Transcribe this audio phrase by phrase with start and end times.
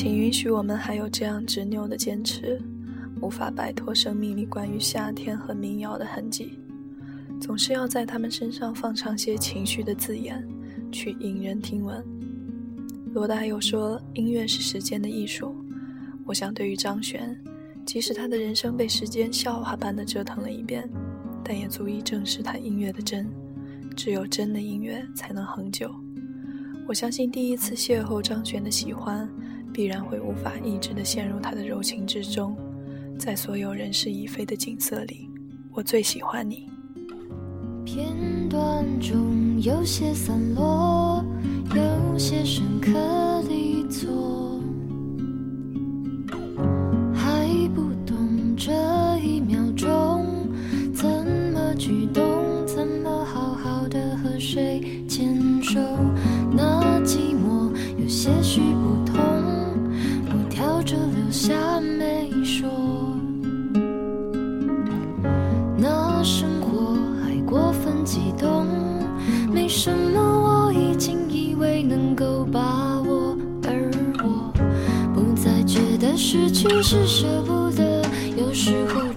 [0.00, 2.58] 请允许我们还有这样执拗的坚持，
[3.20, 6.58] 无法摆脱生命里关于夏天和民谣的痕迹，
[7.38, 10.42] 总是要在他们身上放上些情绪的字眼，
[10.90, 12.02] 去引人听闻。
[13.12, 15.54] 罗大佑说：“音乐是时间的艺术。”
[16.24, 17.38] 我想，对于张悬，
[17.84, 20.88] 即使他的人生被时间笑话般的折腾了一遍，
[21.44, 23.28] 但也足以证实他音乐的真。
[23.94, 25.94] 只有真的音乐才能恒久。
[26.88, 29.28] 我相信，第一次邂逅张悬的喜欢。
[29.80, 32.54] 必然会无法抑制地陷入他的柔情之中，
[33.18, 35.26] 在所有人事已非的景色里，
[35.72, 36.68] 我最喜欢你。
[37.82, 38.06] 片
[38.50, 41.24] 段中有些散落，
[41.74, 42.92] 有些深刻
[43.48, 44.60] 的错，
[47.14, 48.70] 还不懂这
[49.24, 50.26] 一秒钟
[50.92, 51.08] 怎
[51.54, 52.22] 么举动，
[52.66, 55.80] 怎么好好的和谁牵手，
[76.60, 78.02] 去是舍不得，
[78.36, 79.09] 有时候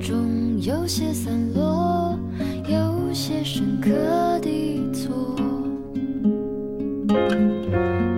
[0.00, 2.18] 中有些散落
[2.68, 3.90] 有些深刻
[4.40, 5.36] 的错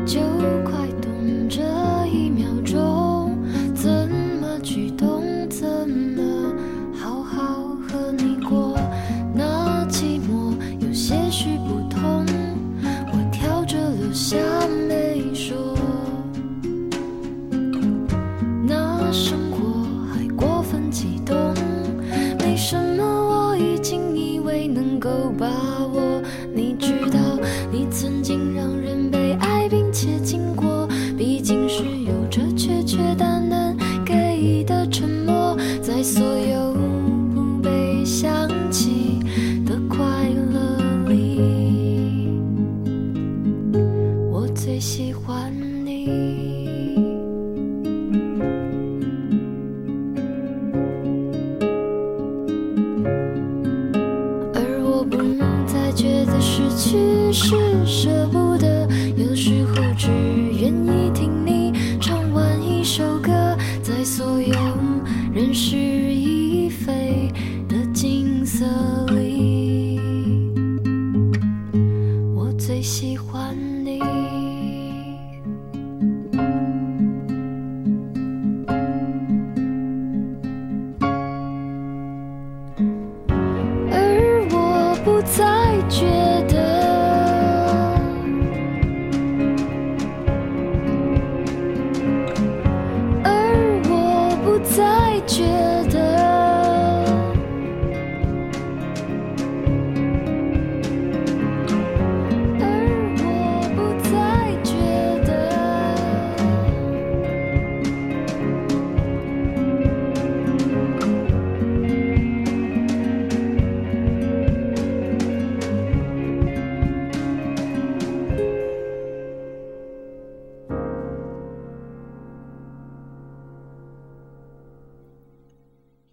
[0.06, 0.20] 就
[0.64, 1.10] 快懂
[1.48, 1.62] 这
[2.06, 3.36] 一秒钟
[3.74, 4.08] 怎
[4.40, 6.52] 么举动怎么
[6.94, 8.78] 好好和你过
[9.34, 12.26] 那寂寞有些许不同
[13.12, 14.36] 我挑着留下
[14.88, 15.56] 没说
[18.66, 21.37] 那生活还过分激动
[25.32, 25.77] by.
[56.78, 60.27] 其实舍不得有时候只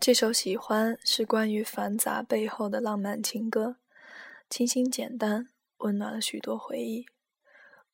[0.06, 3.78] 这首《喜欢》是关于繁杂背后的浪漫情歌，
[4.48, 7.08] 清新简单，温暖了许多回忆。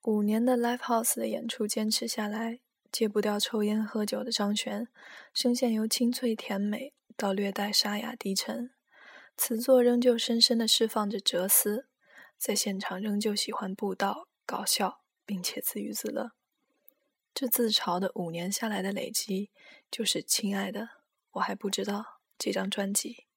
[0.02, 2.60] 五年的 Live House 的演出坚持下来，
[2.92, 4.90] 戒不掉抽烟喝酒的张悬，
[5.34, 8.72] 声线由清脆甜美到略带沙哑低沉，
[9.38, 11.88] 词作仍旧深深地释放着哲思，
[12.38, 16.31] 在现场仍旧喜欢布道、搞笑、并且自娱自乐。
[17.34, 19.50] 这自嘲的五年下来的累积，
[19.90, 20.90] 就是亲爱的，
[21.33, 23.28] 我还不知道这张专辑。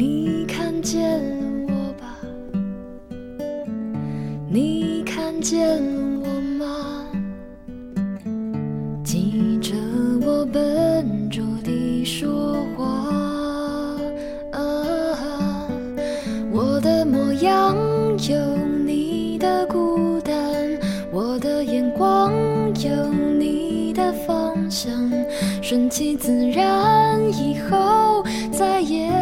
[0.00, 1.02] 你看见
[1.66, 2.16] 了我吧？
[4.48, 7.06] 你看见了我吗？
[9.04, 9.74] 记着
[10.24, 12.86] 我笨拙地说话。
[14.52, 15.68] 啊，
[16.50, 17.76] 我的模样
[18.26, 18.56] 有
[18.86, 20.34] 你的孤单，
[21.12, 22.32] 我的眼光
[22.82, 24.90] 有你的方向，
[25.60, 29.12] 顺其自然，以后再也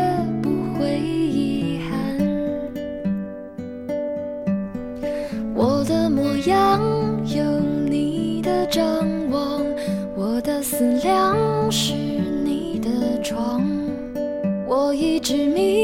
[15.29, 15.78] 执迷。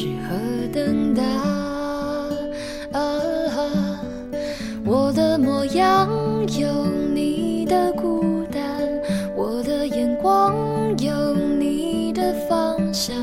[0.00, 0.34] 可以是何
[0.72, 1.22] 等待！
[4.82, 6.08] 我的模样
[6.58, 8.62] 有你的孤单，
[9.36, 10.54] 我的眼光
[10.98, 13.14] 有你的方向，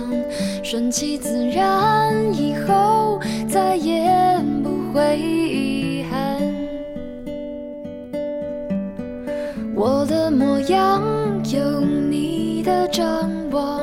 [0.63, 3.19] 顺其自然，以后
[3.49, 6.37] 再也不会遗憾。
[9.75, 11.01] 我的模样
[11.51, 13.81] 有你的张望，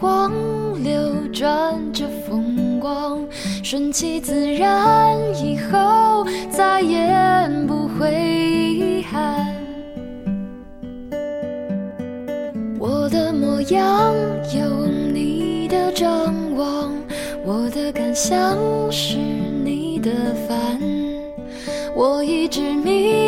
[0.00, 0.32] 光
[0.82, 0.98] 流
[1.30, 3.20] 转着风光，
[3.62, 7.06] 顺其自然，以后再也
[7.68, 9.46] 不会遗憾。
[12.78, 14.14] 我的模样
[14.56, 16.90] 有你的张望，
[17.44, 18.56] 我的感想
[18.90, 20.10] 是你的
[20.48, 20.80] 烦。
[21.94, 23.19] 我一直明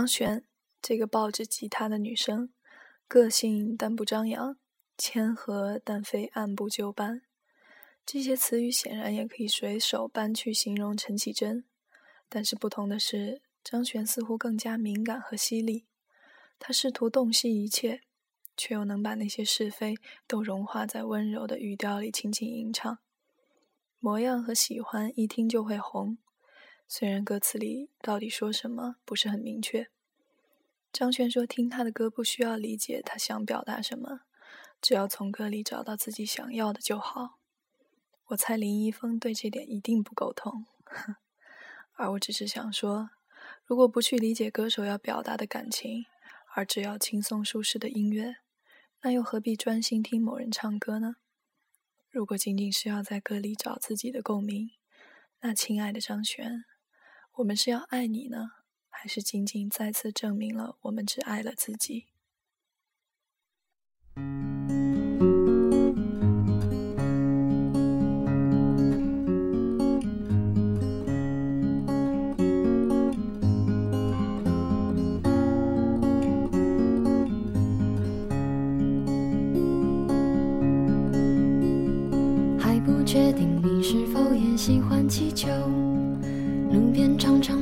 [0.00, 0.42] 张悬，
[0.80, 2.50] 这个抱着吉他的女生，
[3.06, 4.56] 个性但不张扬，
[4.96, 7.20] 谦和但非按部就班。
[8.06, 11.66] 这些词语显然也可以随手搬去形容陈绮贞，
[12.30, 15.84] 但是不同的是，张悬似乎更加敏感和犀利。
[16.58, 18.00] 他试图洞悉一切，
[18.56, 22.98] 却又能把那些是非都融化在温柔的语调里轻轻吟唱。
[23.98, 26.16] 模样和喜欢一听就会红，
[26.92, 29.86] 虽然歌词里到底说什么不是很明确。
[30.92, 34.22] 张悬说：“听他的歌不需要理解他想表达什么，
[34.82, 37.38] 只要从歌里找到自己想要的就好。”
[38.30, 40.66] 我猜林一峰对这点一定不够痛，
[41.94, 43.10] 而我只是想说，
[43.64, 46.06] 如果不去理解歌手要表达的感情，
[46.56, 48.38] 而只要轻松舒适的音乐，
[49.02, 51.14] 那又何必专心听某人唱歌呢？
[52.10, 54.72] 如果仅仅是要在歌里找自己的共鸣，
[55.42, 56.64] 那亲爱的张悬，
[57.36, 58.50] 我们是要爱你呢，
[58.88, 62.06] 还是仅仅再次证明了我们只爱了自己？
[83.06, 85.48] 确定你是否也喜欢气球，
[86.72, 87.59] 路边常常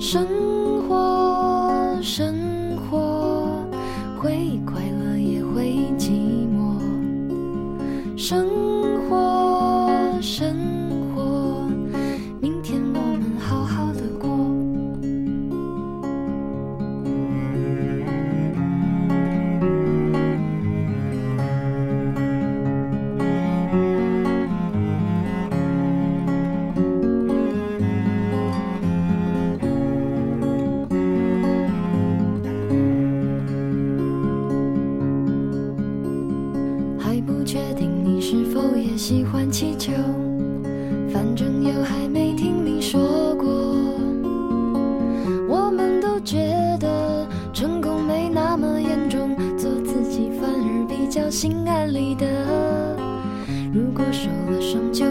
[0.00, 0.39] 生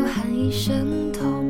[0.05, 1.45] 喊一声痛，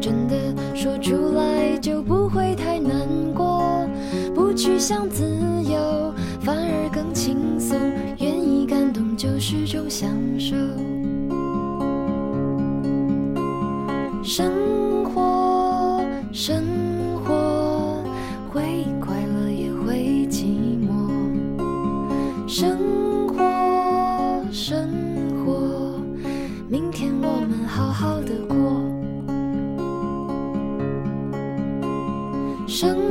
[0.00, 0.36] 真的
[0.74, 3.88] 说出来就不会太难过。
[4.34, 5.24] 不去想自
[5.64, 7.78] 由，反而更轻松。
[8.18, 10.54] 愿意感动就是种享受。
[27.76, 28.56] 好好的过。
[32.66, 33.05] 生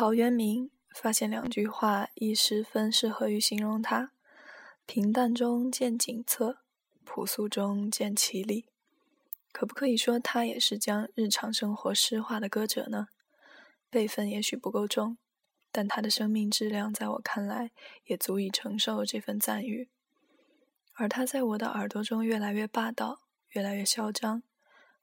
[0.00, 4.12] 陶渊明，发现两句话亦十分适合于形容他：
[4.86, 6.60] 平淡中见景色，
[7.04, 8.64] 朴素中见其理。
[9.52, 13.08] 可不可以说他也是将日常生活诗化的歌者呢？
[13.90, 15.18] 辈分也许不够重，
[15.70, 17.70] 但他的生命质量在我看来
[18.06, 19.90] 也足以承受这份赞誉。
[20.94, 24.42] 而他在我的耳朵中越来越霸道，越来越嚣张，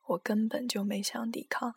[0.08, 1.76] 我根本就没想抵抗。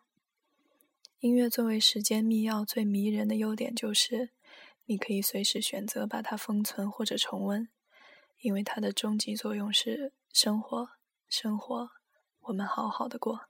[1.21, 4.31] 音乐作为时间密钥，最迷人的优点就是，
[4.87, 7.69] 你可以随时选择把它封存或者重温，
[8.41, 10.89] 因为它的终极作用是生活，
[11.29, 11.91] 生活，
[12.41, 13.50] 我们好好的过。